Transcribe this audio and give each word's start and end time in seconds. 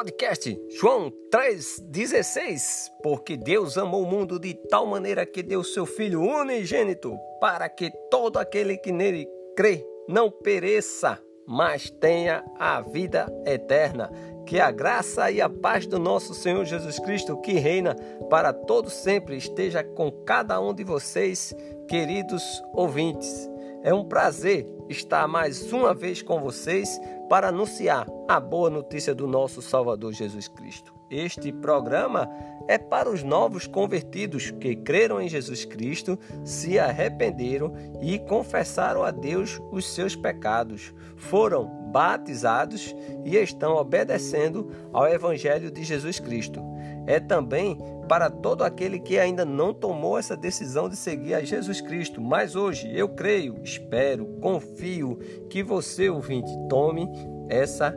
podcast 0.00 0.58
João 0.70 1.12
3,16. 1.30 2.90
Porque 3.02 3.36
Deus 3.36 3.76
amou 3.76 4.02
o 4.02 4.06
mundo 4.06 4.38
de 4.38 4.54
tal 4.70 4.86
maneira 4.86 5.26
que 5.26 5.42
deu 5.42 5.62
seu 5.62 5.84
Filho 5.84 6.22
unigênito, 6.22 7.18
para 7.38 7.68
que 7.68 7.90
todo 8.10 8.38
aquele 8.38 8.78
que 8.78 8.90
nele 8.92 9.28
crê 9.54 9.86
não 10.08 10.30
pereça, 10.30 11.22
mas 11.46 11.90
tenha 11.90 12.42
a 12.58 12.80
vida 12.80 13.30
eterna. 13.44 14.10
Que 14.46 14.58
a 14.58 14.70
graça 14.70 15.30
e 15.30 15.38
a 15.38 15.50
paz 15.50 15.86
do 15.86 15.98
nosso 15.98 16.32
Senhor 16.32 16.64
Jesus 16.64 16.98
Cristo, 16.98 17.36
que 17.42 17.52
reina 17.52 17.94
para 18.30 18.54
todos 18.54 18.94
sempre, 18.94 19.36
esteja 19.36 19.84
com 19.84 20.10
cada 20.10 20.58
um 20.62 20.72
de 20.72 20.82
vocês, 20.82 21.54
queridos 21.86 22.42
ouvintes. 22.72 23.50
É 23.82 23.92
um 23.92 24.04
prazer 24.04 24.66
estar 24.88 25.28
mais 25.28 25.70
uma 25.74 25.92
vez 25.92 26.22
com 26.22 26.40
vocês 26.40 26.98
para 27.30 27.46
anunciar 27.50 28.08
a 28.28 28.40
boa 28.40 28.68
notícia 28.68 29.14
do 29.14 29.24
nosso 29.24 29.62
Salvador 29.62 30.12
Jesus 30.12 30.48
Cristo. 30.48 30.92
Este 31.08 31.52
programa 31.52 32.28
é 32.66 32.76
para 32.76 33.08
os 33.08 33.22
novos 33.22 33.68
convertidos 33.68 34.50
que 34.50 34.74
creram 34.74 35.22
em 35.22 35.28
Jesus 35.28 35.64
Cristo, 35.64 36.18
se 36.44 36.76
arrependeram 36.76 37.72
e 38.02 38.18
confessaram 38.18 39.04
a 39.04 39.12
Deus 39.12 39.60
os 39.70 39.94
seus 39.94 40.16
pecados, 40.16 40.92
foram 41.16 41.66
batizados 41.92 42.96
e 43.24 43.36
estão 43.36 43.76
obedecendo 43.76 44.68
ao 44.92 45.06
Evangelho 45.06 45.70
de 45.70 45.84
Jesus 45.84 46.18
Cristo. 46.18 46.60
É 47.10 47.18
também 47.18 47.76
para 48.08 48.30
todo 48.30 48.62
aquele 48.62 49.00
que 49.00 49.18
ainda 49.18 49.44
não 49.44 49.74
tomou 49.74 50.16
essa 50.16 50.36
decisão 50.36 50.88
de 50.88 50.94
seguir 50.94 51.34
a 51.34 51.42
Jesus 51.42 51.80
Cristo. 51.80 52.20
Mas 52.20 52.54
hoje 52.54 52.88
eu 52.96 53.08
creio, 53.08 53.60
espero, 53.64 54.26
confio 54.40 55.16
que 55.48 55.60
você, 55.60 56.08
ouvinte, 56.08 56.48
tome 56.68 57.08
essa 57.48 57.90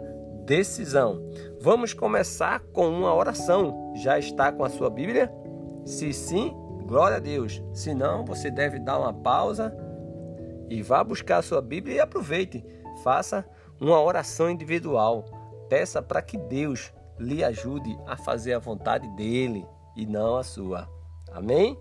decisão. 0.45 1.21
Vamos 1.61 1.93
começar 1.93 2.61
com 2.73 2.89
uma 2.89 3.13
oração. 3.13 3.93
Já 3.97 4.17
está 4.17 4.51
com 4.51 4.63
a 4.63 4.69
sua 4.69 4.89
Bíblia? 4.89 5.31
Se 5.85 6.11
sim, 6.11 6.51
glória 6.87 7.17
a 7.17 7.19
Deus. 7.19 7.61
Se 7.71 7.93
não, 7.93 8.25
você 8.25 8.49
deve 8.49 8.79
dar 8.79 8.97
uma 8.97 9.13
pausa 9.13 9.71
e 10.71 10.81
vá 10.81 11.03
buscar 11.03 11.37
a 11.37 11.43
sua 11.43 11.61
Bíblia 11.61 11.97
e 11.97 11.99
aproveite. 11.99 12.65
Faça 13.03 13.45
uma 13.79 14.01
oração 14.01 14.49
individual. 14.49 15.23
Peça 15.69 16.01
para 16.01 16.19
que 16.19 16.35
Deus 16.35 16.91
lhe 17.19 17.43
ajude 17.43 17.97
a 18.05 18.17
fazer 18.17 18.53
a 18.53 18.59
vontade 18.59 19.07
dele 19.09 19.65
e 19.95 20.05
não 20.05 20.35
a 20.35 20.43
sua. 20.43 20.89
Amém? 21.31 21.77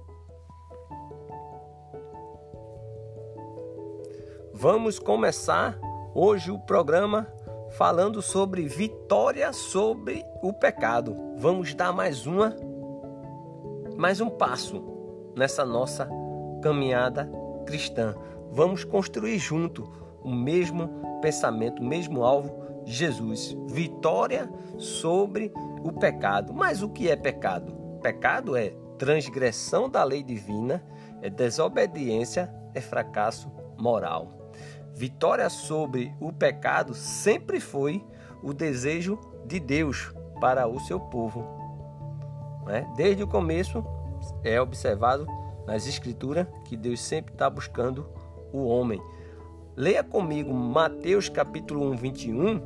Vamos 4.53 4.99
começar 4.99 5.79
hoje 6.15 6.51
o 6.51 6.59
programa 6.59 7.27
falando 7.73 8.21
sobre 8.21 8.67
vitória 8.67 9.53
sobre 9.53 10.25
o 10.43 10.53
pecado. 10.53 11.15
Vamos 11.37 11.75
dar 11.75 11.93
mais 11.93 12.27
uma 12.27 12.55
mais 13.97 14.21
um 14.21 14.29
passo 14.29 14.83
nessa 15.37 15.65
nossa 15.65 16.09
caminhada 16.63 17.31
cristã. 17.67 18.15
Vamos 18.51 18.85
construir 18.85 19.39
junto 19.39 19.89
o 20.23 20.31
mesmo 20.31 21.21
pensamento, 21.21 21.83
o 21.83 21.87
mesmo 21.87 22.23
alvo, 22.25 22.53
Jesus. 22.85 23.57
Vitória 23.69 24.51
sobre 24.79 25.53
o 25.83 25.93
pecado. 25.93 26.53
Mas 26.53 26.83
o 26.83 26.89
que 26.89 27.09
é 27.09 27.17
pecado? 27.17 27.73
Pecado 28.03 28.57
é 28.57 28.75
transgressão 28.99 29.89
da 29.89 30.05
lei 30.05 30.23
divina, 30.23 30.85
é 31.21 31.31
desobediência, 31.31 32.53
é 32.75 32.81
fracasso 32.81 33.51
moral. 33.79 34.51
Vitória 34.95 35.49
sobre 35.49 36.15
o 36.21 36.33
pecado 36.33 36.95
sempre 36.95 37.59
foi 37.59 38.05
o 38.43 38.53
desejo 38.53 39.19
de 39.47 39.59
Deus 39.59 40.13
para 40.41 40.67
o 40.67 40.79
seu 40.81 41.01
povo. 41.01 41.45
Né? 42.67 42.87
Desde 42.97 43.23
o 43.23 43.29
começo 43.29 43.85
é 44.45 44.61
observado 44.61 45.27
nas 45.67 45.87
Escrituras 45.87 46.47
que 46.65 46.77
Deus 46.77 47.01
sempre 47.01 47.33
está 47.33 47.49
buscando 47.49 48.09
o 48.53 48.67
homem. 48.67 49.01
Leia 49.77 50.05
comigo 50.05 50.53
Mateus 50.53 51.29
capítulo 51.29 51.91
1, 51.93 51.97
21, 51.97 52.63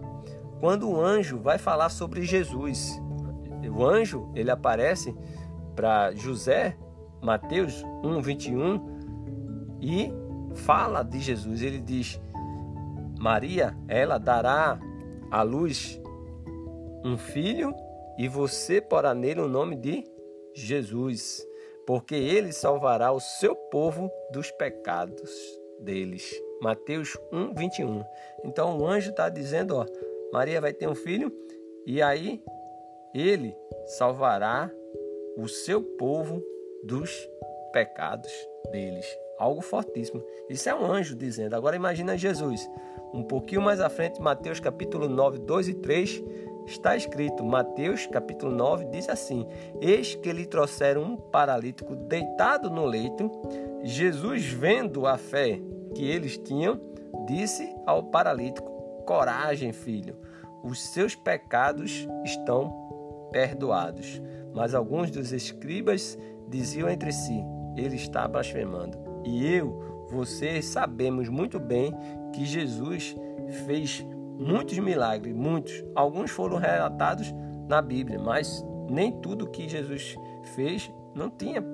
quando 0.61 0.89
o 0.89 1.01
anjo 1.01 1.39
vai 1.39 1.59
falar 1.59 1.89
sobre 1.89 2.23
Jesus 2.23 3.01
o 3.77 3.85
anjo 3.85 4.31
ele 4.35 4.51
aparece 4.51 5.15
para 5.75 6.13
José, 6.15 6.77
Mateus 7.23 7.85
1, 8.03 8.21
21, 8.21 9.79
e 9.81 10.11
fala 10.55 11.03
de 11.03 11.21
Jesus. 11.21 11.63
Ele 11.63 11.81
diz: 11.81 12.21
Maria, 13.19 13.77
ela 13.87 14.19
dará 14.19 14.79
à 15.31 15.43
luz 15.43 16.01
um 17.05 17.19
filho 17.19 17.75
e 18.19 18.27
você 18.29 18.81
porá 18.81 19.15
nele 19.15 19.41
o 19.41 19.49
nome 19.49 19.77
de 19.77 20.05
Jesus, 20.55 21.47
porque 21.87 22.15
ele 22.15 22.53
salvará 22.53 23.13
o 23.13 23.21
seu 23.21 23.55
povo 23.55 24.11
dos 24.33 24.51
pecados 24.53 25.31
deles. 25.79 26.46
Mateus 26.61 27.17
1, 27.33 27.55
21. 27.55 28.05
Então 28.45 28.79
o 28.79 28.87
anjo 28.87 29.11
está 29.11 29.29
dizendo: 29.29 29.77
ó, 29.77 29.87
Maria 30.33 30.61
vai 30.61 30.73
ter 30.73 30.89
um 30.89 30.95
filho, 30.95 31.33
e 31.87 32.01
aí 32.03 32.43
ele 33.15 33.57
salvará 33.99 34.71
o 35.37 35.49
seu 35.49 35.83
povo 35.83 36.43
dos 36.85 37.29
pecados 37.73 38.33
deles. 38.71 39.07
Algo 39.39 39.61
fortíssimo. 39.61 40.25
Isso 40.49 40.69
é 40.69 40.75
um 40.75 40.91
anjo 40.91 41.15
dizendo. 41.15 41.55
Agora 41.55 41.77
imagina 41.77 42.17
Jesus. 42.17 42.69
Um 43.13 43.23
pouquinho 43.23 43.63
mais 43.63 43.81
à 43.81 43.89
frente, 43.89 44.21
Mateus 44.21 44.61
capítulo 44.61 45.09
9, 45.09 45.39
2 45.39 45.69
e 45.69 45.75
3, 45.75 46.23
está 46.67 46.97
escrito, 46.97 47.45
Mateus 47.45 48.07
capítulo 48.07 48.53
9 48.53 48.87
diz 48.87 49.09
assim: 49.09 49.47
Eis 49.81 50.15
que 50.15 50.33
lhe 50.33 50.47
trouxeram 50.47 51.03
um 51.03 51.17
paralítico 51.17 51.95
deitado 51.95 52.71
no 52.71 52.85
leito. 52.85 53.31
Jesus, 53.85 54.45
vendo 54.47 55.07
a 55.07 55.17
fé 55.17 55.61
que 55.97 56.05
eles 56.05 56.37
tinham, 56.37 56.79
disse 57.27 57.75
ao 57.87 58.03
paralítico: 58.03 58.71
Coragem, 59.07 59.73
filho, 59.73 60.17
os 60.63 60.81
seus 60.93 61.15
pecados 61.15 62.07
estão 62.25 63.29
perdoados. 63.33 64.21
Mas 64.55 64.75
alguns 64.75 65.11
dos 65.11 65.33
escribas 65.33 66.19
diziam 66.49 66.89
entre 66.89 67.11
si: 67.13 67.43
Ele 67.77 67.97
está 67.97 68.29
blasfemando. 68.29 68.99
E 69.25 69.47
eu, 69.47 70.07
você, 70.11 70.61
sabemos 70.61 71.29
muito 71.29 71.59
bem 71.59 71.93
que 72.33 72.45
Jesus 72.45 73.17
fez 73.67 74.05
muitos 74.39 74.79
milagres, 74.79 75.35
muitos. 75.35 75.83
Alguns 75.95 76.31
foram 76.31 76.59
relatados 76.59 77.35
na 77.67 77.81
Bíblia, 77.81 78.19
mas 78.19 78.65
nem 78.91 79.11
tudo 79.21 79.51
que 79.51 79.69
Jesus 79.69 80.15
fez 80.55 80.93
não 81.15 81.31
tinha 81.31 81.65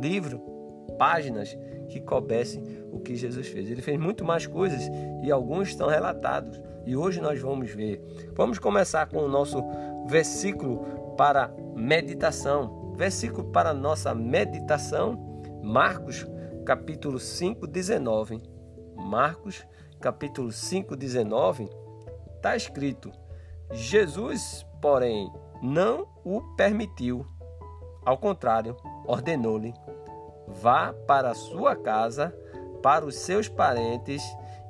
livro, 0.00 0.40
páginas 0.98 1.56
que 1.92 2.00
coubessem 2.00 2.64
o 2.90 2.98
que 2.98 3.14
Jesus 3.14 3.46
fez. 3.48 3.70
Ele 3.70 3.82
fez 3.82 3.98
muito 3.98 4.24
mais 4.24 4.46
coisas 4.46 4.90
e 5.22 5.30
alguns 5.30 5.68
estão 5.68 5.88
relatados. 5.88 6.60
E 6.86 6.96
hoje 6.96 7.20
nós 7.20 7.40
vamos 7.40 7.70
ver. 7.70 8.02
Vamos 8.34 8.58
começar 8.58 9.06
com 9.06 9.18
o 9.18 9.28
nosso 9.28 9.62
versículo 10.06 11.14
para 11.16 11.54
meditação. 11.76 12.94
Versículo 12.96 13.50
para 13.50 13.72
nossa 13.72 14.14
meditação, 14.14 15.42
Marcos 15.62 16.26
capítulo 16.64 17.18
5, 17.18 17.66
19. 17.66 18.42
Marcos 18.96 19.66
capítulo 20.00 20.50
5, 20.50 20.96
19, 20.96 21.68
está 22.36 22.56
escrito: 22.56 23.12
Jesus, 23.72 24.66
porém, 24.80 25.30
não 25.62 26.06
o 26.24 26.42
permitiu. 26.56 27.26
Ao 28.04 28.18
contrário, 28.18 28.76
ordenou-lhe: 29.06 29.72
vá 30.46 30.94
para 31.06 31.30
a 31.30 31.34
sua 31.34 31.76
casa, 31.76 32.34
para 32.82 33.04
os 33.04 33.16
seus 33.16 33.48
parentes 33.48 34.22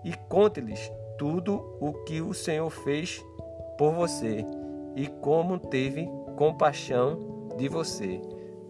e 0.04 0.12
conte-lhes 0.28 0.92
tudo 1.18 1.76
o 1.80 1.92
que 2.04 2.20
o 2.20 2.34
Senhor 2.34 2.68
fez 2.70 3.24
por 3.78 3.92
você 3.92 4.44
e 4.96 5.06
como 5.06 5.58
teve 5.58 6.08
compaixão 6.36 7.48
de 7.56 7.68
você. 7.68 8.20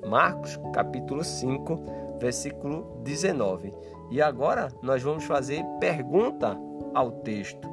Marcos 0.06 0.58
capítulo 0.72 1.22
5, 1.24 2.18
versículo 2.20 3.00
19. 3.02 3.72
E 4.10 4.20
agora 4.20 4.68
nós 4.82 5.02
vamos 5.02 5.24
fazer 5.24 5.64
pergunta 5.80 6.58
ao 6.94 7.10
texto. 7.10 7.68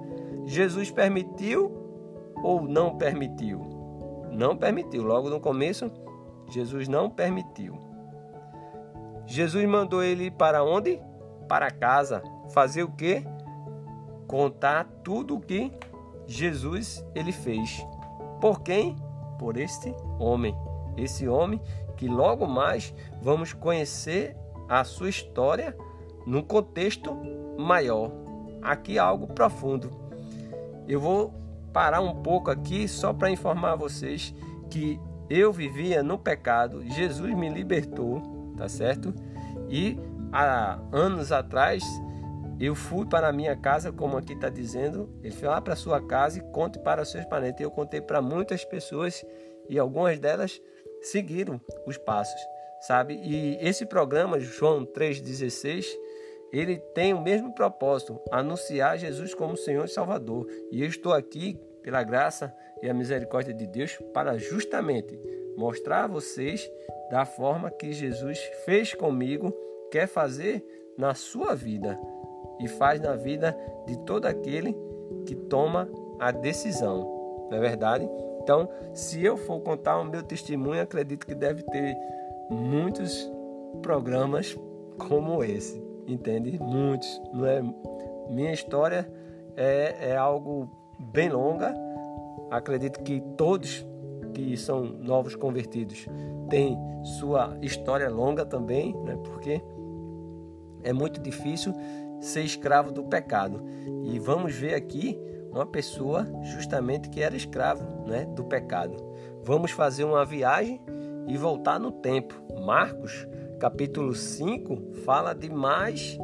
Jesus 0.45 0.89
permitiu 0.89 1.71
ou 2.43 2.61
não 2.61 2.97
permitiu? 2.97 3.59
Não 4.31 4.55
permitiu. 4.55 5.03
Logo 5.03 5.29
no 5.29 5.39
começo, 5.39 5.91
Jesus 6.49 6.87
não 6.87 7.09
permitiu. 7.09 7.88
Jesus 9.29 9.65
mandou 9.67 10.03
ele 10.03 10.25
ir 10.25 10.31
para 10.31 10.63
onde? 10.63 10.99
Para 11.47 11.71
casa. 11.71 12.21
Fazer 12.51 12.83
o 12.83 12.91
quê? 12.91 13.23
Contar 14.27 14.85
tudo 15.03 15.35
o 15.37 15.39
que 15.39 15.71
Jesus 16.27 17.05
ele 17.15 17.31
fez. 17.31 17.85
Por 18.41 18.61
quem? 18.61 18.95
por 19.39 19.57
este 19.57 19.95
homem. 20.19 20.55
Esse 20.97 21.27
homem 21.27 21.59
que 21.95 22.07
logo 22.07 22.45
mais 22.45 22.93
vamos 23.21 23.53
conhecer 23.53 24.35
a 24.67 24.83
sua 24.83 25.09
história 25.09 25.75
num 26.27 26.43
contexto 26.43 27.17
maior. 27.57 28.11
Aqui 28.61 28.99
algo 28.99 29.27
profundo. 29.27 29.89
Eu 30.87 30.99
vou 30.99 31.33
parar 31.71 32.01
um 32.01 32.21
pouco 32.21 32.51
aqui 32.51 32.87
só 32.87 33.13
para 33.13 33.31
informar 33.31 33.75
vocês 33.75 34.35
que 34.69 34.99
eu 35.29 35.53
vivia 35.53 36.03
no 36.03 36.17
pecado, 36.17 36.83
Jesus 36.83 37.33
me 37.35 37.49
libertou, 37.49 38.38
tá 38.59 38.67
certo? 38.67 39.13
E 39.69 39.97
há 40.31 40.79
anos 40.91 41.31
atrás 41.31 41.81
eu 42.59 42.75
fui 42.75 43.05
para 43.05 43.29
a 43.29 43.31
minha 43.31 43.55
casa, 43.55 43.89
como 43.89 44.17
aqui 44.17 44.33
está 44.33 44.49
dizendo, 44.49 45.09
ele 45.23 45.33
foi 45.33 45.47
lá 45.47 45.61
para 45.61 45.77
sua 45.77 46.05
casa 46.05 46.39
e 46.39 46.41
conte 46.51 46.77
para 46.77 47.05
seus 47.05 47.23
parentes. 47.25 47.61
Eu 47.61 47.71
contei 47.71 48.01
para 48.01 48.21
muitas 48.21 48.65
pessoas 48.65 49.25
e 49.69 49.79
algumas 49.79 50.19
delas 50.19 50.61
seguiram 51.01 51.61
os 51.87 51.97
passos, 51.97 52.39
sabe? 52.81 53.15
E 53.23 53.57
esse 53.61 53.85
programa, 53.85 54.39
João 54.41 54.85
3,16, 54.85 55.85
ele 56.51 56.77
tem 56.93 57.13
o 57.13 57.21
mesmo 57.21 57.55
propósito, 57.55 58.19
anunciar 58.29 58.97
Jesus 58.97 59.33
como 59.33 59.55
Senhor 59.55 59.85
e 59.85 59.89
Salvador. 59.89 60.45
E 60.69 60.81
eu 60.81 60.87
estou 60.87 61.13
aqui, 61.13 61.57
pela 61.81 62.03
graça 62.03 62.53
e 62.83 62.89
a 62.89 62.93
misericórdia 62.93 63.53
de 63.53 63.65
Deus, 63.65 63.97
para 64.13 64.37
justamente 64.37 65.17
mostrar 65.59 66.05
a 66.05 66.07
vocês 66.07 66.71
da 67.11 67.25
forma 67.25 67.69
que 67.69 67.91
Jesus 67.91 68.39
fez 68.63 68.93
comigo, 68.93 69.53
quer 69.91 70.07
fazer 70.07 70.65
na 70.97 71.13
sua 71.13 71.53
vida 71.53 71.99
e 72.61 72.67
faz 72.69 73.01
na 73.01 73.13
vida 73.17 73.57
de 73.85 73.97
todo 74.05 74.25
aquele 74.25 74.73
que 75.25 75.35
toma 75.35 75.89
a 76.17 76.31
decisão. 76.31 77.47
Não 77.51 77.57
é 77.57 77.59
verdade? 77.59 78.09
Então, 78.41 78.69
se 78.93 79.21
eu 79.23 79.35
for 79.35 79.59
contar 79.59 79.99
o 79.99 80.05
meu 80.05 80.23
testemunho, 80.23 80.81
acredito 80.81 81.27
que 81.27 81.35
deve 81.35 81.61
ter 81.63 81.97
muitos 82.49 83.29
programas 83.81 84.57
como 84.97 85.43
esse, 85.43 85.83
entende? 86.07 86.57
Muitos, 86.57 87.21
não 87.33 87.45
é? 87.45 87.61
Minha 88.29 88.53
história 88.53 89.11
é, 89.57 90.11
é 90.11 90.15
algo 90.15 90.69
bem 91.11 91.27
longa. 91.27 91.75
Acredito 92.49 93.01
que 93.01 93.19
todos 93.35 93.85
que 94.33 94.55
são 94.57 94.83
novos 94.83 95.35
convertidos 95.35 96.05
têm 96.49 96.77
sua 97.19 97.57
história 97.61 98.09
longa 98.09 98.45
também, 98.45 98.95
né? 99.03 99.17
Porque 99.23 99.61
é 100.83 100.93
muito 100.93 101.19
difícil 101.19 101.73
ser 102.19 102.41
escravo 102.41 102.91
do 102.91 103.03
pecado. 103.03 103.61
E 104.03 104.19
vamos 104.19 104.53
ver 104.53 104.73
aqui 104.73 105.19
uma 105.51 105.65
pessoa 105.65 106.27
justamente 106.43 107.09
que 107.09 107.21
era 107.21 107.35
escravo 107.35 108.07
né, 108.07 108.25
do 108.25 108.43
pecado. 108.43 108.95
Vamos 109.43 109.71
fazer 109.71 110.03
uma 110.03 110.25
viagem 110.25 110.81
e 111.27 111.37
voltar 111.37 111.79
no 111.79 111.91
tempo. 111.91 112.35
Marcos, 112.65 113.27
capítulo 113.59 114.13
5, 114.13 114.93
fala 115.05 115.33
de 115.33 115.49
mais 115.49 116.17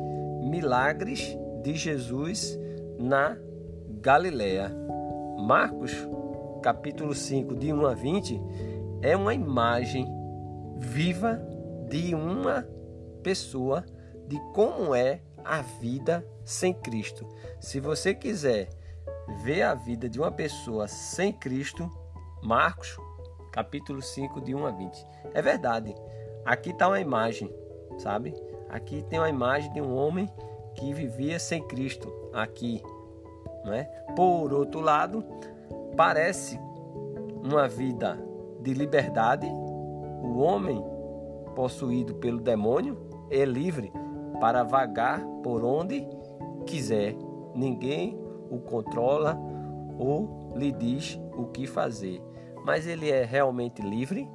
milagres 0.43 1.37
de 1.63 1.73
Jesus 1.75 2.59
na 2.99 3.37
Galileia. 4.01 4.71
Marcos, 5.37 5.91
capítulo 6.65 7.13
5, 7.13 7.53
de 7.53 7.71
1 7.71 7.85
a 7.85 7.93
20, 7.93 8.41
é 9.03 9.15
uma 9.15 9.35
imagem 9.35 10.11
viva 10.77 11.39
de 11.87 12.15
uma 12.15 12.67
pessoa 13.21 13.85
de 14.27 14.35
como 14.51 14.95
é 14.95 15.21
a 15.43 15.61
vida 15.61 16.27
sem 16.43 16.73
Cristo. 16.73 17.29
Se 17.59 17.79
você 17.79 18.15
quiser 18.15 18.69
ver 19.43 19.61
a 19.61 19.75
vida 19.75 20.09
de 20.09 20.19
uma 20.19 20.31
pessoa 20.31 20.87
sem 20.87 21.31
Cristo, 21.31 21.87
Marcos, 22.41 22.97
capítulo 23.51 24.01
5, 24.01 24.41
de 24.41 24.55
1 24.55 24.65
a 24.65 24.71
20. 24.71 25.05
É 25.35 25.43
verdade. 25.43 25.93
Aqui 26.43 26.71
está 26.71 26.87
uma 26.87 26.99
imagem, 26.99 27.47
sabe? 27.99 28.33
Aqui 28.69 29.05
tem 29.07 29.19
uma 29.19 29.29
imagem 29.29 29.71
de 29.71 29.81
um 29.81 29.95
homem 29.95 30.27
que 30.73 30.91
vivia 30.95 31.37
sem 31.37 31.61
Cristo. 31.61 32.11
Aqui, 32.33 32.81
não 33.63 33.71
é? 33.71 33.83
Por 34.15 34.51
outro 34.51 34.79
lado, 34.79 35.23
parece 35.95 36.59
uma 37.43 37.67
vida 37.67 38.19
de 38.61 38.73
liberdade. 38.73 39.47
O 39.47 40.39
homem 40.39 40.83
possuído 41.55 42.15
pelo 42.15 42.39
demônio 42.41 42.97
é 43.29 43.45
livre 43.45 43.91
para 44.39 44.63
vagar 44.63 45.25
por 45.43 45.63
onde 45.63 46.07
quiser. 46.65 47.15
Ninguém 47.53 48.19
o 48.49 48.59
controla 48.59 49.37
ou 49.97 50.53
lhe 50.55 50.71
diz 50.71 51.19
o 51.37 51.45
que 51.45 51.65
fazer. 51.65 52.21
Mas 52.65 52.87
ele 52.87 53.09
é 53.09 53.23
realmente 53.23 53.81
livre? 53.81 54.27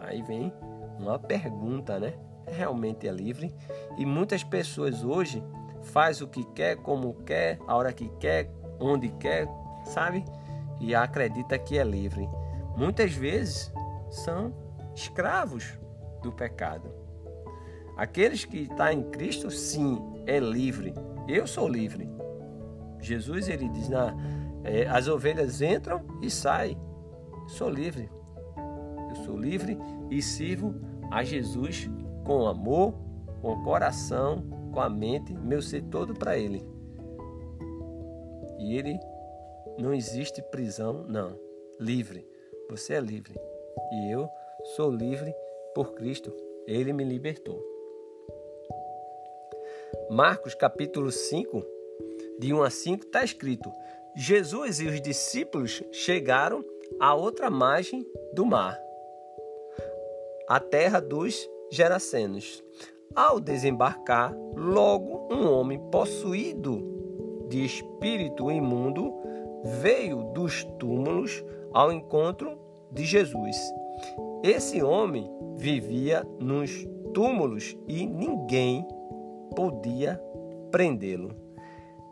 Aí 0.00 0.22
vem 0.22 0.52
uma 0.98 1.18
pergunta, 1.18 1.98
né? 1.98 2.14
Realmente 2.46 3.06
é 3.06 3.12
livre? 3.12 3.54
E 3.98 4.06
muitas 4.06 4.42
pessoas 4.42 5.04
hoje 5.04 5.42
faz 5.82 6.20
o 6.20 6.28
que 6.28 6.44
quer, 6.52 6.76
como 6.76 7.14
quer, 7.24 7.58
a 7.66 7.76
hora 7.76 7.92
que 7.92 8.08
quer, 8.20 8.50
onde 8.80 9.08
quer, 9.08 9.48
sabe? 9.84 10.24
E 10.82 10.94
acredita 10.94 11.56
que 11.58 11.78
é 11.78 11.84
livre. 11.84 12.28
Muitas 12.76 13.14
vezes 13.14 13.72
são 14.10 14.52
escravos 14.94 15.78
do 16.20 16.32
pecado. 16.32 16.92
Aqueles 17.96 18.44
que 18.44 18.62
estão 18.62 18.76
tá 18.76 18.92
em 18.92 19.02
Cristo, 19.10 19.50
sim, 19.50 19.98
é 20.26 20.40
livre. 20.40 20.92
Eu 21.28 21.46
sou 21.46 21.68
livre. 21.68 22.10
Jesus 23.00 23.48
ele 23.48 23.68
diz: 23.68 23.88
na, 23.88 24.14
é, 24.64 24.86
as 24.88 25.06
ovelhas 25.06 25.62
entram 25.62 26.02
e 26.20 26.28
saem. 26.28 26.76
Sou 27.46 27.70
livre. 27.70 28.10
Eu 29.08 29.16
sou 29.24 29.38
livre 29.38 29.78
e 30.10 30.20
sirvo 30.20 30.74
a 31.10 31.22
Jesus 31.22 31.88
com 32.24 32.46
amor, 32.46 32.94
com 33.40 33.62
coração, 33.62 34.42
com 34.72 34.80
a 34.80 34.88
mente, 34.88 35.32
meu 35.34 35.60
ser 35.62 35.82
todo 35.82 36.14
para 36.14 36.36
Ele. 36.36 36.66
E 38.58 38.76
Ele 38.76 38.98
não 39.78 39.92
existe 39.94 40.42
prisão, 40.42 41.04
não. 41.08 41.38
Livre. 41.78 42.26
Você 42.68 42.94
é 42.94 43.00
livre. 43.00 43.34
E 43.92 44.10
eu 44.10 44.28
sou 44.76 44.90
livre 44.90 45.34
por 45.74 45.94
Cristo. 45.94 46.32
Ele 46.66 46.92
me 46.92 47.04
libertou. 47.04 47.62
Marcos 50.10 50.54
capítulo 50.54 51.10
5, 51.10 51.64
de 52.38 52.52
1 52.52 52.62
a 52.62 52.70
5, 52.70 53.04
está 53.04 53.24
escrito: 53.24 53.72
Jesus 54.14 54.80
e 54.80 54.86
os 54.86 55.00
discípulos 55.00 55.82
chegaram 55.90 56.64
à 57.00 57.14
outra 57.14 57.50
margem 57.50 58.06
do 58.32 58.44
mar, 58.44 58.78
a 60.48 60.60
terra 60.60 61.00
dos 61.00 61.48
Gerasenos. 61.70 62.62
Ao 63.14 63.40
desembarcar, 63.40 64.34
logo 64.54 65.28
um 65.32 65.50
homem 65.50 65.78
possuído 65.90 67.46
de 67.48 67.64
espírito 67.64 68.50
imundo 68.50 69.12
veio 69.64 70.24
dos 70.32 70.64
túmulos 70.78 71.44
ao 71.72 71.92
encontro 71.92 72.58
de 72.90 73.04
Jesus. 73.04 73.56
Esse 74.42 74.82
homem 74.82 75.30
vivia 75.56 76.26
nos 76.38 76.86
túmulos 77.14 77.76
e 77.86 78.06
ninguém 78.06 78.86
podia 79.54 80.20
prendê-lo, 80.70 81.34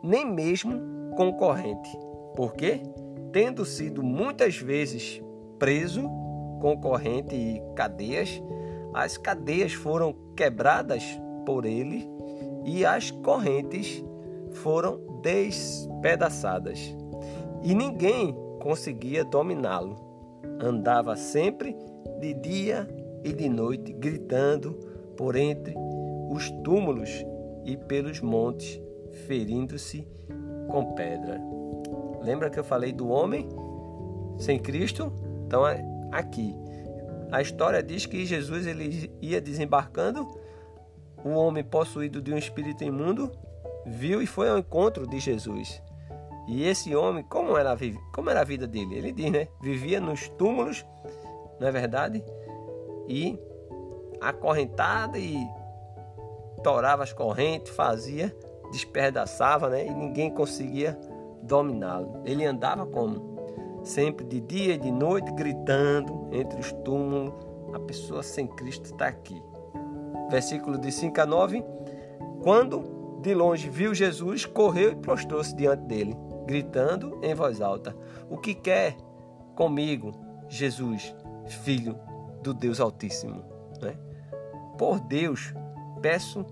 nem 0.03 0.25
mesmo 0.25 0.79
concorrente, 1.15 1.89
porque, 2.35 2.81
tendo 3.31 3.65
sido 3.65 4.03
muitas 4.03 4.57
vezes 4.57 5.21
preso, 5.59 6.09
concorrente 6.61 7.35
e 7.35 7.61
cadeias, 7.75 8.41
as 8.93 9.17
cadeias 9.17 9.73
foram 9.73 10.15
quebradas 10.35 11.03
por 11.45 11.65
ele 11.65 12.07
e 12.63 12.85
as 12.85 13.09
correntes 13.09 14.03
foram 14.51 14.99
despedaçadas. 15.21 16.95
E 17.63 17.75
ninguém 17.75 18.35
conseguia 18.59 19.23
dominá-lo. 19.23 19.95
Andava 20.59 21.15
sempre 21.15 21.75
de 22.19 22.33
dia 22.33 22.87
e 23.23 23.33
de 23.33 23.49
noite, 23.49 23.93
gritando 23.93 24.73
por 25.17 25.35
entre 25.35 25.75
os 26.29 26.49
túmulos 26.63 27.09
e 27.65 27.77
pelos 27.77 28.19
montes, 28.21 28.81
ferindo-se 29.27 30.07
com 30.67 30.93
pedra. 30.93 31.39
Lembra 32.21 32.49
que 32.49 32.59
eu 32.59 32.63
falei 32.63 32.91
do 32.91 33.09
homem 33.09 33.47
sem 34.37 34.57
Cristo? 34.57 35.11
Então, 35.45 35.67
é 35.67 35.83
aqui. 36.11 36.55
A 37.31 37.41
história 37.41 37.81
diz 37.81 38.05
que 38.05 38.25
Jesus 38.25 38.65
ele 38.65 39.11
ia 39.21 39.39
desembarcando, 39.39 40.27
o 41.23 41.29
homem 41.29 41.63
possuído 41.63 42.21
de 42.21 42.33
um 42.33 42.37
espírito 42.37 42.83
imundo 42.83 43.31
viu 43.85 44.21
e 44.21 44.27
foi 44.27 44.49
ao 44.49 44.57
encontro 44.57 45.07
de 45.07 45.19
Jesus. 45.19 45.81
E 46.47 46.67
esse 46.67 46.95
homem, 46.95 47.23
como 47.23 47.57
era, 47.57 47.77
como 48.13 48.29
era 48.29 48.41
a 48.41 48.43
vida 48.43 48.67
dele? 48.67 48.95
Ele 48.95 49.11
diz, 49.11 49.31
né? 49.31 49.47
Vivia 49.61 50.01
nos 50.01 50.27
túmulos, 50.29 50.85
não 51.59 51.67
é 51.67 51.71
verdade? 51.71 52.23
E 53.07 53.39
acorrentado 54.19 55.17
e 55.17 55.37
torava 56.63 57.03
as 57.03 57.13
correntes, 57.13 57.73
fazia, 57.73 58.35
despedaçava, 58.71 59.69
né? 59.69 59.85
E 59.85 59.93
ninguém 59.93 60.31
conseguia 60.31 60.97
dominá-lo. 61.43 62.21
Ele 62.25 62.45
andava 62.45 62.85
como? 62.85 63.31
Sempre 63.83 64.25
de 64.25 64.39
dia 64.39 64.75
e 64.75 64.77
de 64.77 64.91
noite, 64.91 65.31
gritando 65.31 66.29
entre 66.31 66.59
os 66.59 66.71
túmulos. 66.71 67.33
A 67.73 67.79
pessoa 67.79 68.21
sem 68.21 68.47
Cristo 68.47 68.85
está 68.85 69.07
aqui. 69.07 69.41
Versículo 70.29 70.77
de 70.77 70.91
5 70.91 71.21
a 71.21 71.25
9. 71.25 71.63
Quando 72.43 73.19
de 73.21 73.33
longe 73.33 73.69
viu 73.69 73.93
Jesus, 73.93 74.45
correu 74.45 74.91
e 74.91 74.95
prostrou-se 74.95 75.55
diante 75.55 75.83
dele, 75.83 76.17
gritando 76.51 77.17
em 77.23 77.33
voz 77.33 77.61
alta: 77.61 77.95
O 78.29 78.37
que 78.37 78.53
quer 78.53 78.97
comigo, 79.55 80.11
Jesus, 80.49 81.15
filho 81.63 81.97
do 82.43 82.53
Deus 82.53 82.81
Altíssimo? 82.81 83.41
Né? 83.81 83.95
Por 84.77 84.99
Deus, 84.99 85.53
peço 86.01 86.45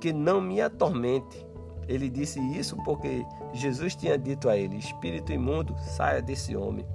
que 0.00 0.12
não 0.12 0.40
me 0.40 0.60
atormente. 0.60 1.44
Ele 1.88 2.08
disse 2.08 2.38
isso 2.56 2.76
porque 2.84 3.26
Jesus 3.52 3.96
tinha 3.96 4.16
dito 4.16 4.48
a 4.48 4.56
ele: 4.56 4.76
Espírito 4.76 5.32
imundo, 5.32 5.74
saia 5.78 6.22
desse 6.22 6.54
homem. 6.54 6.86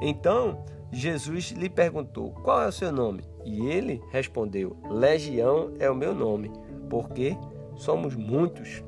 Então 0.00 0.64
Jesus 0.90 1.52
lhe 1.52 1.70
perguntou: 1.70 2.32
Qual 2.42 2.60
é 2.62 2.66
o 2.66 2.72
seu 2.72 2.90
nome? 2.90 3.22
E 3.44 3.64
ele 3.66 4.02
respondeu: 4.10 4.76
Legião 4.90 5.72
é 5.78 5.88
o 5.88 5.94
meu 5.94 6.12
nome, 6.12 6.50
porque 6.90 7.38
somos 7.76 8.16
muitos. 8.16 8.82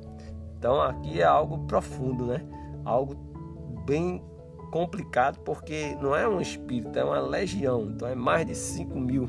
Então 0.59 0.83
aqui 0.83 1.21
é 1.21 1.25
algo 1.25 1.59
profundo, 1.66 2.26
né? 2.26 2.44
Algo 2.84 3.14
bem 3.86 4.22
complicado, 4.70 5.38
porque 5.40 5.96
não 6.00 6.16
é 6.16 6.26
um 6.26 6.40
espírito, 6.40 6.98
é 6.98 7.04
uma 7.04 7.20
legião. 7.20 7.90
Então 7.90 8.08
é 8.08 8.14
mais 8.14 8.46
de 8.46 8.54
5 8.54 8.98
mil 8.98 9.28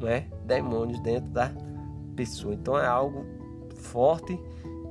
né? 0.00 0.28
demônios 0.44 1.00
dentro 1.00 1.30
da 1.30 1.50
pessoa. 2.14 2.54
Então 2.54 2.78
é 2.78 2.86
algo 2.86 3.24
forte 3.76 4.38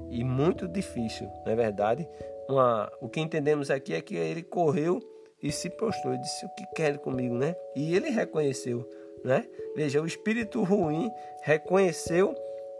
e 0.09 0.23
muito 0.23 0.67
difícil, 0.67 1.27
não 1.45 1.53
é 1.53 1.55
verdade? 1.55 2.07
Uma, 2.49 2.91
o 2.99 3.07
que 3.07 3.19
entendemos 3.21 3.71
aqui 3.71 3.93
é 3.93 4.01
que 4.01 4.15
ele 4.15 4.43
correu 4.43 4.99
e 5.41 5.51
se 5.51 5.69
prostrou 5.69 6.13
e 6.13 6.17
disse: 6.17 6.45
O 6.45 6.49
que 6.49 6.65
quer 6.75 6.97
comigo, 6.97 7.35
né? 7.35 7.55
E 7.75 7.95
ele 7.95 8.09
reconheceu, 8.09 8.87
né? 9.23 9.45
Veja, 9.75 10.01
o 10.01 10.05
espírito 10.05 10.63
ruim 10.63 11.09
reconheceu 11.43 12.35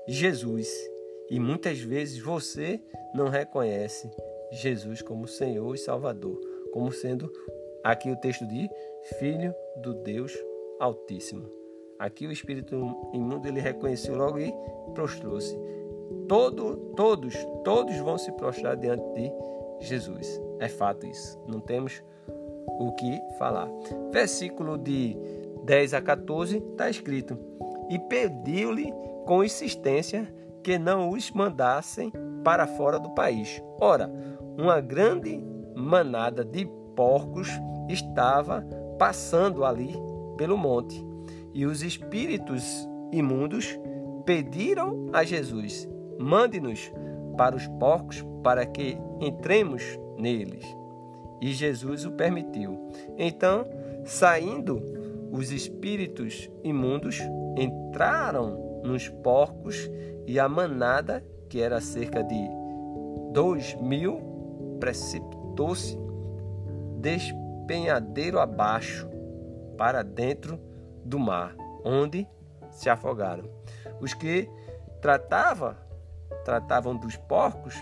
Jesus. 0.07 0.67
E 1.29 1.39
muitas 1.39 1.79
vezes 1.79 2.19
você 2.19 2.81
não 3.13 3.29
reconhece 3.29 4.12
Jesus 4.51 5.01
como 5.01 5.27
Senhor 5.27 5.74
e 5.74 5.77
Salvador, 5.77 6.39
como 6.74 6.91
sendo 6.91 7.31
aqui 7.84 8.12
o 8.12 8.15
texto 8.17 8.46
de 8.46 8.70
Filho 9.20 9.53
do 9.77 9.93
Deus 9.93 10.38
Altíssimo. 10.79 11.50
Aqui 11.98 12.25
o 12.25 12.31
espírito 12.31 12.75
imundo 13.13 13.48
ele 13.48 13.60
reconheceu 13.60 14.15
logo 14.15 14.39
e 14.39 14.51
prostrou-se. 14.93 15.55
Todo, 16.27 16.77
todos, 16.96 17.36
todos 17.63 17.96
vão 17.98 18.17
se 18.17 18.31
prostrar 18.31 18.75
diante 18.75 19.03
de 19.13 19.31
Jesus. 19.86 20.41
É 20.60 20.67
fato 20.67 21.05
isso. 21.05 21.39
Não 21.48 21.60
temos 21.60 22.03
o 22.67 22.91
que 22.93 23.20
falar. 23.38 23.70
Versículo 24.12 24.77
de 24.77 25.15
10 25.63 25.93
a 25.93 26.01
14 26.01 26.58
está 26.58 26.89
escrito: 26.89 27.38
E 27.89 28.00
pediu-lhe 28.00 28.91
com 29.25 29.43
insistência 29.43 30.34
que 30.63 30.77
não 30.77 31.12
os 31.12 31.31
mandassem 31.31 32.12
para 32.43 32.67
fora 32.67 33.00
do 33.00 33.12
país. 33.12 33.62
Ora, 33.79 34.12
uma 34.58 34.79
grande 34.79 35.43
manada 35.75 36.43
de 36.43 36.65
porcos 36.96 37.50
estava 37.89 38.62
passando 38.98 39.65
ali 39.65 39.93
pelo 40.38 40.58
monte, 40.58 41.03
e 41.53 41.65
os 41.65 41.84
espíritos 41.84 42.88
imundos 43.12 43.77
pediram 44.25 45.10
a 45.13 45.24
Jesus: 45.24 45.88
Mande-nos 46.20 46.91
para 47.38 47.55
os 47.55 47.67
porcos 47.67 48.25
para 48.43 48.65
que 48.65 48.98
entremos 49.20 49.84
neles. 50.17 50.65
E 51.41 51.51
Jesus 51.51 52.05
o 52.05 52.12
permitiu. 52.12 52.77
Então, 53.17 53.65
saindo 54.05 54.81
os 55.31 55.51
espíritos 55.51 56.50
imundos, 56.63 57.20
entraram 57.58 58.81
nos 58.84 59.10
porcos 59.10 59.89
e 60.27 60.39
a 60.39 60.48
manada, 60.48 61.24
que 61.50 61.60
era 61.60 61.81
cerca 61.81 62.24
de 62.24 62.48
dois 63.34 63.75
mil, 63.81 64.31
precipitou-se 64.82 65.98
despenhadeiro 67.00 68.40
abaixo 68.40 69.08
para 69.78 70.04
dentro 70.04 70.60
do 71.06 71.18
mar, 71.20 71.56
onde 71.86 72.28
se 72.72 72.90
afogaram. 72.90 73.50
Os 74.02 74.14
que 74.14 74.50
tratava, 75.00 75.78
tratavam 76.44 76.98
dos 76.98 77.16
porcos 77.16 77.76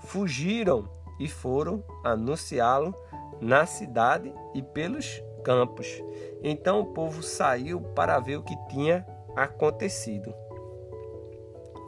fugiram 0.00 0.88
e 1.20 1.28
foram 1.28 1.84
anunciá-lo 2.02 2.94
na 3.40 3.66
cidade 3.66 4.32
e 4.54 4.62
pelos 4.62 5.22
campos. 5.44 6.02
Então 6.42 6.80
o 6.80 6.86
povo 6.86 7.22
saiu 7.22 7.80
para 7.80 8.18
ver 8.18 8.36
o 8.36 8.42
que 8.42 8.56
tinha 8.68 9.06
acontecido. 9.36 10.34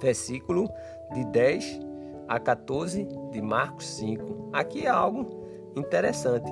Versículo 0.01 0.69
de 1.13 1.25
10 1.27 1.90
a 2.31 2.39
14 2.39 3.09
de 3.33 3.43
Marcos 3.43 3.85
5. 3.97 4.51
Aqui 4.53 4.87
é 4.87 4.89
algo 4.89 5.45
interessante. 5.75 6.49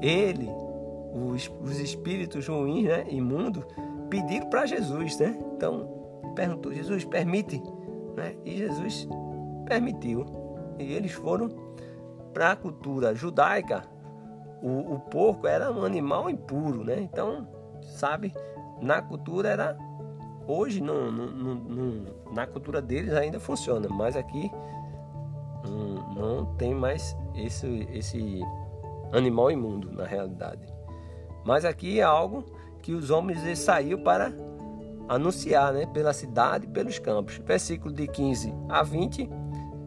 Ele, 0.00 0.48
os, 1.12 1.50
os 1.60 1.80
espíritos 1.80 2.46
ruins, 2.46 2.86
né, 2.86 3.04
imundos, 3.08 3.64
pediram 4.08 4.48
para 4.48 4.66
Jesus, 4.66 5.18
né? 5.18 5.36
Então 5.56 6.32
perguntou: 6.36 6.72
Jesus 6.72 7.04
permite, 7.04 7.60
né? 8.16 8.36
E 8.44 8.58
Jesus 8.58 9.08
permitiu. 9.66 10.24
E 10.78 10.92
eles 10.92 11.10
foram 11.10 11.48
para 12.32 12.52
a 12.52 12.56
cultura 12.56 13.12
judaica. 13.12 13.82
O, 14.62 14.94
o 14.94 15.00
porco 15.00 15.48
era 15.48 15.72
um 15.72 15.82
animal 15.82 16.30
impuro, 16.30 16.84
né? 16.84 17.00
Então, 17.00 17.48
sabe, 17.82 18.32
na 18.80 19.02
cultura 19.02 19.48
era 19.48 19.76
hoje 20.46 20.80
não, 20.80 21.10
não, 21.10 21.54
não, 21.54 22.04
na 22.32 22.46
cultura 22.46 22.80
deles 22.80 23.12
ainda 23.12 23.40
funciona, 23.40 23.88
mas 23.88 24.16
aqui 24.16 24.50
não, 26.20 26.46
tem 26.56 26.74
mais 26.74 27.16
esse, 27.34 27.88
esse 27.92 28.40
animal 29.12 29.50
imundo 29.50 29.90
na 29.90 30.04
realidade. 30.04 30.62
Mas 31.44 31.64
aqui 31.64 32.00
é 32.00 32.02
algo 32.02 32.44
que 32.82 32.92
os 32.92 33.10
homens 33.10 33.58
saíram 33.58 34.02
para 34.02 34.32
anunciar 35.08 35.72
né, 35.72 35.86
pela 35.86 36.12
cidade 36.12 36.66
e 36.66 36.68
pelos 36.68 36.98
campos. 36.98 37.40
Versículo 37.44 37.92
de 37.92 38.06
15 38.06 38.54
a 38.68 38.82
20 38.82 39.28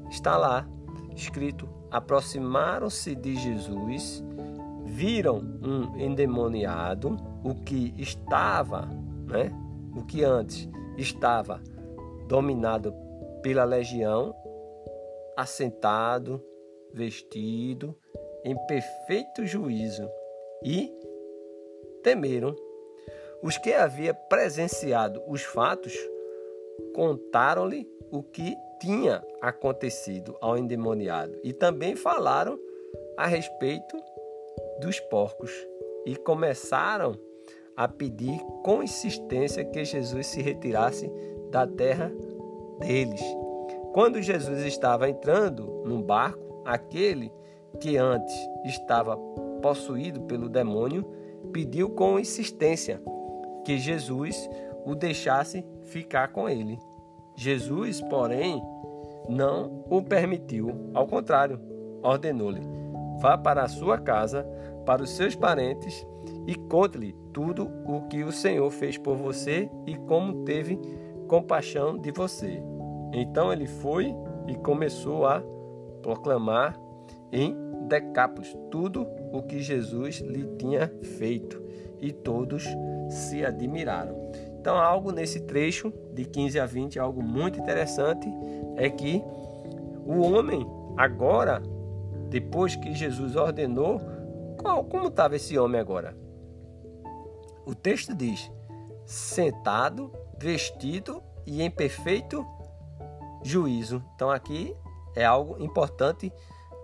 está 0.09 0.37
lá 0.37 0.67
escrito: 1.15 1.69
Aproximaram-se 1.91 3.15
de 3.15 3.35
Jesus, 3.35 4.23
viram 4.85 5.37
um 5.61 5.99
endemoniado, 5.99 7.17
o 7.43 7.55
que 7.55 7.93
estava, 7.97 8.87
né, 9.27 9.51
o 9.95 10.03
que 10.03 10.23
antes 10.23 10.69
estava 10.97 11.61
dominado 12.27 12.93
pela 13.41 13.63
legião, 13.63 14.33
assentado, 15.35 16.43
vestido, 16.93 17.95
em 18.43 18.55
perfeito 18.67 19.45
juízo, 19.45 20.09
e 20.63 20.91
temeram. 22.01 22.55
Os 23.41 23.57
que 23.57 23.73
havia 23.73 24.13
presenciado 24.13 25.21
os 25.27 25.43
fatos 25.43 25.93
contaram-lhe 26.93 27.85
o 28.11 28.23
que 28.23 28.55
tinha 28.79 29.23
acontecido 29.41 30.37
ao 30.39 30.57
endemoniado 30.57 31.37
e 31.43 31.51
também 31.51 31.95
falaram 31.95 32.59
a 33.17 33.27
respeito 33.27 33.97
dos 34.79 34.99
porcos 34.99 35.51
e 36.05 36.15
começaram 36.15 37.17
a 37.75 37.87
pedir 37.87 38.39
com 38.63 38.83
insistência 38.83 39.65
que 39.65 39.83
Jesus 39.83 40.27
se 40.27 40.41
retirasse 40.41 41.11
da 41.49 41.65
terra 41.65 42.11
deles. 42.79 43.21
Quando 43.93 44.21
Jesus 44.21 44.65
estava 44.65 45.07
entrando 45.07 45.83
num 45.85 46.01
barco, 46.01 46.63
aquele 46.65 47.31
que 47.79 47.95
antes 47.95 48.35
estava 48.65 49.15
possuído 49.61 50.21
pelo 50.21 50.49
demônio 50.49 51.05
pediu 51.51 51.91
com 51.91 52.19
insistência 52.19 52.99
que 53.63 53.77
Jesus 53.77 54.49
o 54.83 54.95
deixasse 54.95 55.63
ficar 55.83 56.29
com 56.29 56.49
ele. 56.49 56.79
Jesus, 57.35 58.01
porém, 58.01 58.61
não 59.29 59.85
o 59.89 60.01
permitiu, 60.01 60.89
ao 60.93 61.05
contrário, 61.05 61.59
ordenou-lhe: 62.01 62.61
vá 63.21 63.37
para 63.37 63.61
a 63.61 63.69
sua 63.69 63.99
casa, 63.99 64.43
para 64.87 65.03
os 65.03 65.11
seus 65.11 65.35
parentes 65.35 66.05
e 66.47 66.55
conte-lhe 66.55 67.15
tudo 67.31 67.69
o 67.85 68.07
que 68.07 68.23
o 68.23 68.31
Senhor 68.31 68.69
fez 68.71 68.97
por 68.97 69.15
você 69.17 69.69
e 69.85 69.95
como 69.95 70.43
teve 70.43 70.79
compaixão 71.27 71.97
de 71.97 72.11
você. 72.11 72.72
Então 73.13 73.53
ele 73.53 73.67
foi 73.67 74.13
e 74.47 74.55
começou 74.55 75.25
a 75.25 75.41
proclamar 76.01 76.77
em 77.31 77.55
Decápolis 77.87 78.55
tudo 78.69 79.07
o 79.31 79.41
que 79.41 79.61
Jesus 79.61 80.19
lhe 80.19 80.45
tinha 80.57 80.91
feito, 81.17 81.61
e 81.99 82.11
todos 82.11 82.65
se 83.09 83.45
admiraram. 83.45 84.29
Então, 84.59 84.77
algo 84.77 85.11
nesse 85.11 85.41
trecho 85.41 85.91
de 86.13 86.25
15 86.25 86.59
a 86.59 86.65
20, 86.65 86.99
algo 86.99 87.21
muito 87.21 87.59
interessante 87.59 88.27
é 88.75 88.89
que 88.89 89.23
o 90.05 90.21
homem 90.21 90.65
agora, 90.97 91.61
depois 92.29 92.75
que 92.75 92.93
Jesus 92.93 93.35
ordenou, 93.35 94.01
qual, 94.57 94.83
como 94.83 95.07
estava 95.07 95.35
esse 95.35 95.57
homem 95.57 95.79
agora? 95.79 96.15
O 97.65 97.73
texto 97.73 98.13
diz: 98.13 98.51
sentado, 99.05 100.11
vestido 100.37 101.21
e 101.45 101.61
em 101.61 101.71
perfeito 101.71 102.45
juízo. 103.43 104.03
Então 104.15 104.31
aqui 104.31 104.75
é 105.15 105.25
algo 105.25 105.61
importante 105.61 106.31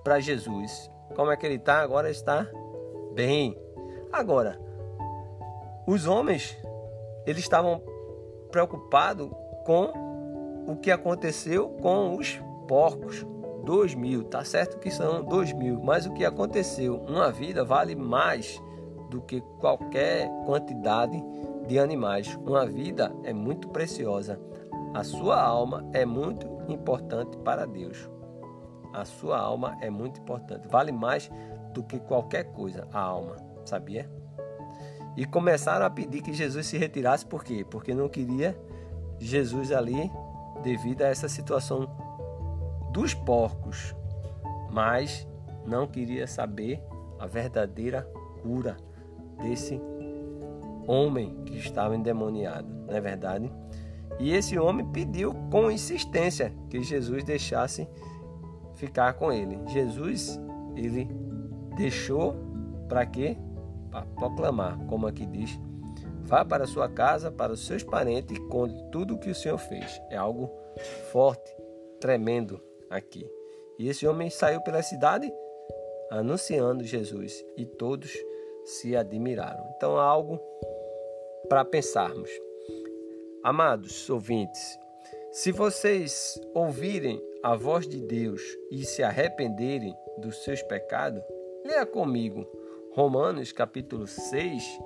para 0.03 0.19
Jesus. 0.19 0.91
Como 1.15 1.31
é 1.31 1.37
que 1.37 1.45
ele 1.45 1.55
está? 1.55 1.79
Agora 1.79 2.09
está 2.09 2.47
bem. 3.13 3.57
Agora, 4.11 4.59
os 5.87 6.05
homens, 6.05 6.57
eles 7.25 7.41
estavam 7.41 7.81
preocupados 8.51 9.29
com 9.65 9.91
o 10.67 10.75
que 10.75 10.91
aconteceu 10.91 11.69
com 11.81 12.15
os 12.15 12.39
porcos. 12.67 13.25
Dois 13.63 13.93
mil, 13.93 14.23
tá 14.23 14.43
certo 14.43 14.79
que 14.79 14.89
são 14.89 15.23
dois 15.23 15.51
mil, 15.53 15.79
mas 15.79 16.05
o 16.05 16.13
que 16.13 16.25
aconteceu? 16.25 16.95
Uma 17.07 17.31
vida 17.31 17.63
vale 17.63 17.95
mais 17.95 18.61
do 19.09 19.21
que 19.21 19.41
qualquer 19.59 20.29
quantidade 20.45 21.21
de 21.67 21.77
animais. 21.77 22.35
Uma 22.45 22.65
vida 22.65 23.13
é 23.23 23.33
muito 23.33 23.67
preciosa. 23.69 24.39
A 24.93 25.03
sua 25.03 25.41
alma 25.41 25.87
é 25.93 26.05
muito 26.05 26.47
importante 26.67 27.37
para 27.37 27.65
Deus. 27.65 28.09
A 28.93 29.05
sua 29.05 29.39
alma 29.39 29.77
é 29.81 29.89
muito 29.89 30.19
importante. 30.19 30.67
Vale 30.67 30.91
mais 30.91 31.29
do 31.73 31.83
que 31.83 31.99
qualquer 31.99 32.45
coisa, 32.51 32.87
a 32.91 32.99
alma, 32.99 33.35
sabia? 33.65 34.09
E 35.15 35.25
começaram 35.25 35.85
a 35.85 35.89
pedir 35.89 36.21
que 36.21 36.33
Jesus 36.33 36.65
se 36.65 36.77
retirasse, 36.77 37.25
por 37.25 37.43
quê? 37.43 37.65
Porque 37.69 37.93
não 37.93 38.09
queria 38.09 38.59
Jesus 39.19 39.71
ali 39.71 40.11
devido 40.63 41.03
a 41.03 41.07
essa 41.07 41.29
situação 41.29 41.87
dos 42.91 43.13
porcos, 43.13 43.95
mas 44.71 45.27
não 45.65 45.85
queria 45.85 46.25
saber 46.25 46.81
a 47.19 47.27
verdadeira 47.27 48.01
cura 48.41 48.77
desse 49.41 49.79
homem 50.87 51.35
que 51.45 51.57
estava 51.57 51.95
endemoniado, 51.95 52.67
não 52.87 52.95
é 52.95 53.01
verdade? 53.01 53.51
E 54.19 54.33
esse 54.33 54.59
homem 54.59 54.85
pediu 54.91 55.33
com 55.49 55.71
insistência 55.71 56.53
que 56.69 56.83
Jesus 56.83 57.23
deixasse 57.23 57.87
ficar 58.75 59.13
com 59.13 59.31
ele. 59.31 59.57
Jesus, 59.67 60.39
ele 60.75 61.07
deixou 61.77 62.35
para 62.89 63.05
quê? 63.05 63.37
Para 63.89 64.05
proclamar, 64.05 64.77
como 64.87 65.07
aqui 65.07 65.25
diz, 65.25 65.57
vá 66.23 66.43
para 66.43 66.67
sua 66.67 66.89
casa, 66.89 67.31
para 67.31 67.53
os 67.53 67.65
seus 67.65 67.81
parentes 67.81 68.37
e 68.37 68.41
conte 68.47 68.75
tudo 68.91 69.15
o 69.15 69.17
que 69.17 69.29
o 69.29 69.35
Senhor 69.35 69.57
fez. 69.57 70.01
É 70.09 70.17
algo 70.17 70.49
forte, 71.11 71.55
tremendo 71.99 72.61
aqui. 72.89 73.25
E 73.77 73.87
esse 73.87 74.05
homem 74.05 74.29
saiu 74.29 74.61
pela 74.61 74.83
cidade 74.83 75.31
anunciando 76.11 76.83
Jesus 76.83 77.45
e 77.55 77.65
todos 77.65 78.11
se 78.65 78.95
admiraram. 78.95 79.63
Então, 79.75 79.97
algo 79.97 80.39
para 81.47 81.63
pensarmos. 81.63 82.29
Amados 83.41 84.09
ouvintes, 84.09 84.77
se 85.31 85.53
vocês 85.53 86.37
ouvirem 86.53 87.23
a 87.41 87.55
voz 87.55 87.87
de 87.87 88.01
Deus 88.01 88.41
e 88.69 88.83
se 88.83 89.01
arrependerem 89.01 89.95
dos 90.17 90.43
seus 90.43 90.61
pecados, 90.63 91.23
leia 91.65 91.85
comigo 91.85 92.45
Romanos 92.91 93.53
capítulo 93.53 94.05
6, 94.05 94.79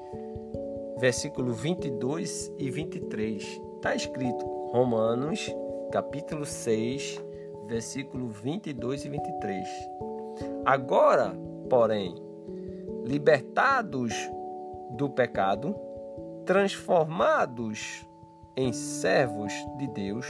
versículo 0.99 1.51
22 1.51 2.53
e 2.59 2.69
23. 2.69 3.41
Está 3.77 3.95
escrito 3.95 4.45
Romanos 4.71 5.49
capítulo 5.91 6.45
6, 6.45 7.19
versículo 7.65 8.27
22 8.27 9.05
e 9.05 9.09
23. 9.09 9.67
Agora, 10.63 11.35
porém, 11.67 12.13
libertados 13.03 14.13
do 14.91 15.09
pecado, 15.09 15.75
transformados 16.45 18.05
em 18.55 18.71
servos 18.71 19.53
de 19.77 19.87
Deus, 19.87 20.27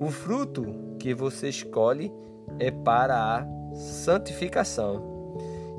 o 0.00 0.10
fruto 0.10 0.96
que 0.98 1.14
você 1.14 1.48
escolhe 1.48 2.12
é 2.58 2.70
para 2.70 3.38
a 3.38 3.74
santificação. 3.74 5.02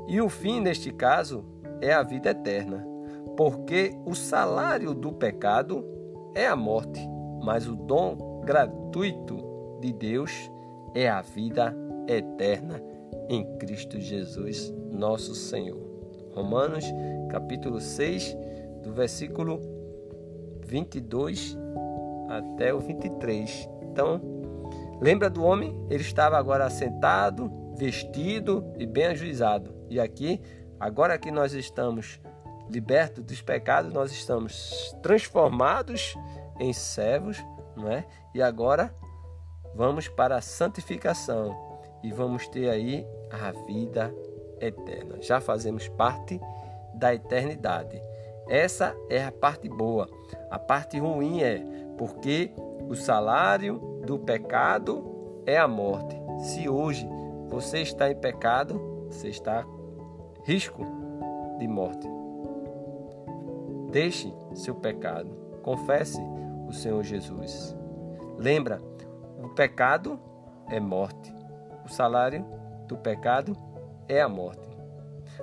E 0.08 0.20
o 0.20 0.28
fim, 0.28 0.60
neste 0.60 0.92
caso, 0.92 1.44
é 1.80 1.92
a 1.92 2.02
vida 2.02 2.30
eterna, 2.30 2.86
porque 3.36 3.96
o 4.04 4.14
salário 4.14 4.94
do 4.94 5.12
pecado 5.12 5.84
é 6.34 6.46
a 6.46 6.56
morte, 6.56 7.00
mas 7.42 7.66
o 7.66 7.74
dom 7.74 8.42
gratuito 8.44 9.78
de 9.80 9.92
Deus 9.92 10.50
é 10.94 11.08
a 11.08 11.20
vida 11.20 11.76
eterna 12.08 12.80
em 13.28 13.44
Cristo 13.58 14.00
Jesus, 14.00 14.72
nosso 14.90 15.34
Senhor. 15.34 15.84
Romanos, 16.32 16.84
capítulo 17.30 17.80
6, 17.80 18.36
do 18.82 18.92
versículo 18.92 19.60
22 20.66 21.56
até 22.28 22.74
o 22.74 22.80
23. 22.80 23.68
Então, 23.82 24.20
lembra 25.00 25.30
do 25.30 25.42
homem? 25.44 25.74
Ele 25.88 26.02
estava 26.02 26.36
agora 26.36 26.68
sentado, 26.68 27.50
vestido 27.76 28.72
e 28.78 28.86
bem 28.86 29.06
ajuizado. 29.06 29.74
E 29.88 30.00
aqui, 30.00 30.40
agora 30.78 31.18
que 31.18 31.30
nós 31.30 31.52
estamos 31.52 32.20
libertos 32.70 33.24
dos 33.24 33.40
pecados, 33.40 33.92
nós 33.92 34.10
estamos 34.10 34.94
transformados 35.02 36.14
em 36.58 36.72
servos, 36.72 37.42
não 37.76 37.90
é? 37.90 38.04
E 38.34 38.42
agora 38.42 38.94
vamos 39.74 40.08
para 40.08 40.36
a 40.36 40.40
santificação 40.40 41.54
e 42.02 42.12
vamos 42.12 42.48
ter 42.48 42.68
aí 42.68 43.06
a 43.30 43.52
vida 43.66 44.12
eterna. 44.60 45.20
Já 45.20 45.40
fazemos 45.40 45.88
parte 45.88 46.40
da 46.94 47.14
eternidade. 47.14 48.00
Essa 48.48 48.96
é 49.10 49.24
a 49.24 49.32
parte 49.32 49.68
boa. 49.68 50.08
A 50.50 50.58
parte 50.58 50.98
ruim 50.98 51.42
é 51.42 51.64
porque 51.98 52.52
o 52.88 52.94
salário 52.94 53.78
do 54.06 54.18
pecado 54.18 55.42
é 55.44 55.58
a 55.58 55.66
morte. 55.66 56.16
Se 56.38 56.68
hoje 56.68 57.08
você 57.48 57.80
está 57.80 58.10
em 58.10 58.16
pecado, 58.16 59.06
você 59.08 59.28
está 59.28 59.64
risco 60.44 60.84
de 61.58 61.66
morte. 61.66 62.06
Deixe 63.90 64.32
seu 64.54 64.74
pecado, 64.74 65.30
confesse 65.62 66.20
o 66.68 66.72
Senhor 66.72 67.02
Jesus. 67.02 67.76
Lembra, 68.36 68.80
o 69.42 69.48
pecado 69.48 70.20
é 70.68 70.78
morte. 70.78 71.34
O 71.84 71.88
salário 71.88 72.44
do 72.86 72.96
pecado 72.96 73.56
é 74.08 74.20
a 74.20 74.28
morte. 74.28 74.68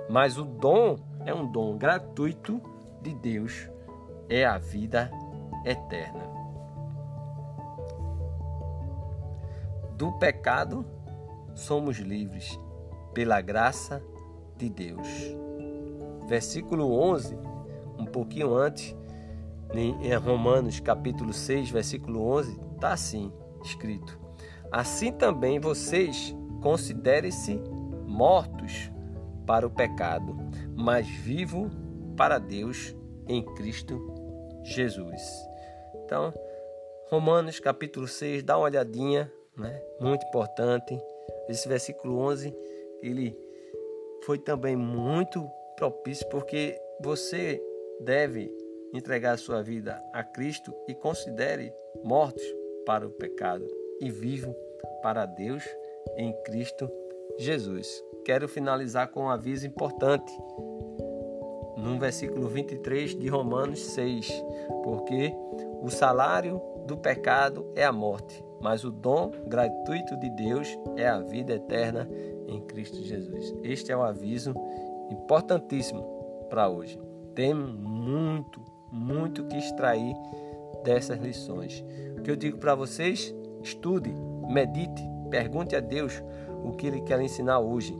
Mas 0.08 0.38
o 0.38 0.44
dom 0.44 0.96
é 1.24 1.34
um 1.34 1.50
dom 1.50 1.76
gratuito 1.76 2.60
de 3.04 3.14
Deus, 3.14 3.68
é 4.30 4.46
a 4.46 4.56
vida 4.56 5.10
eterna. 5.64 6.24
Do 9.96 10.10
pecado 10.12 10.84
somos 11.54 11.98
livres 11.98 12.58
pela 13.12 13.42
graça 13.42 14.02
de 14.56 14.70
Deus. 14.70 15.06
Versículo 16.26 16.90
11, 16.98 17.36
um 17.98 18.06
pouquinho 18.06 18.54
antes, 18.54 18.96
em 19.74 20.14
Romanos 20.14 20.80
capítulo 20.80 21.32
6, 21.32 21.70
versículo 21.70 22.26
11, 22.26 22.58
está 22.74 22.92
assim 22.94 23.30
escrito: 23.62 24.18
Assim 24.72 25.12
também 25.12 25.60
vocês 25.60 26.34
considerem-se 26.62 27.60
mortos 28.06 28.90
para 29.46 29.66
o 29.66 29.70
pecado, 29.70 30.34
mas 30.74 31.06
vivo 31.06 31.68
para 31.68 31.83
Deus 32.38 32.94
em 33.28 33.42
Cristo 33.54 33.98
Jesus. 34.62 35.20
Então, 36.04 36.32
Romanos 37.08 37.60
capítulo 37.60 38.06
6, 38.06 38.42
dá 38.42 38.56
uma 38.56 38.64
olhadinha, 38.64 39.30
né? 39.56 39.82
Muito 40.00 40.24
importante. 40.26 40.98
Esse 41.48 41.68
versículo 41.68 42.18
11, 42.18 42.54
ele 43.02 43.36
foi 44.24 44.38
também 44.38 44.76
muito 44.76 45.46
propício 45.76 46.26
porque 46.28 46.78
você 47.00 47.60
deve 48.00 48.50
entregar 48.92 49.32
a 49.32 49.38
sua 49.38 49.62
vida 49.62 50.02
a 50.12 50.22
Cristo 50.22 50.72
e 50.88 50.94
considere 50.94 51.72
mortos 52.02 52.44
para 52.86 53.06
o 53.06 53.10
pecado 53.10 53.66
e 54.00 54.10
vivo 54.10 54.54
para 55.02 55.26
Deus 55.26 55.64
em 56.16 56.32
Cristo 56.44 56.90
Jesus. 57.38 58.02
Quero 58.24 58.48
finalizar 58.48 59.08
com 59.08 59.24
um 59.24 59.28
aviso 59.28 59.66
importante 59.66 60.32
no 61.76 61.98
versículo 61.98 62.48
23 62.48 63.16
de 63.16 63.28
Romanos 63.28 63.80
6, 63.80 64.30
porque 64.82 65.34
o 65.82 65.90
salário 65.90 66.60
do 66.86 66.96
pecado 66.96 67.66
é 67.74 67.84
a 67.84 67.92
morte, 67.92 68.44
mas 68.60 68.84
o 68.84 68.90
dom 68.90 69.30
gratuito 69.46 70.16
de 70.18 70.30
Deus 70.30 70.68
é 70.96 71.06
a 71.06 71.20
vida 71.20 71.54
eterna 71.54 72.08
em 72.46 72.60
Cristo 72.62 73.02
Jesus. 73.02 73.54
Este 73.62 73.92
é 73.92 73.96
o 73.96 74.00
um 74.00 74.02
aviso 74.02 74.54
importantíssimo 75.10 76.02
para 76.48 76.68
hoje. 76.68 76.98
Temos 77.34 77.74
muito, 77.74 78.60
muito 78.90 79.44
que 79.44 79.56
extrair 79.56 80.14
dessas 80.84 81.18
lições. 81.18 81.84
O 82.16 82.22
que 82.22 82.30
eu 82.30 82.36
digo 82.36 82.58
para 82.58 82.74
vocês, 82.74 83.34
estude, 83.62 84.14
medite, 84.48 85.02
pergunte 85.30 85.74
a 85.74 85.80
Deus 85.80 86.22
o 86.62 86.72
que 86.72 86.86
Ele 86.86 87.00
quer 87.00 87.20
ensinar 87.20 87.58
hoje. 87.58 87.98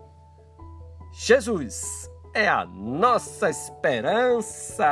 Jesus 1.12 2.10
é 2.34 2.48
a 2.48 2.64
nossa 2.64 3.50
esperança. 3.50 4.90